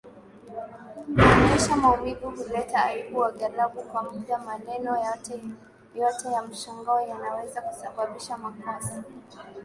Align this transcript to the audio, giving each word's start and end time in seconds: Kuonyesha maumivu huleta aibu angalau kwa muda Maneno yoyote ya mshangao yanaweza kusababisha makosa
Kuonyesha 1.15 1.75
maumivu 1.81 2.29
huleta 2.29 2.85
aibu 2.85 3.25
angalau 3.25 3.71
kwa 3.89 4.03
muda 4.03 4.37
Maneno 4.37 4.91
yoyote 4.99 6.31
ya 6.33 6.41
mshangao 6.43 7.01
yanaweza 7.01 7.61
kusababisha 7.61 8.37
makosa 8.37 9.03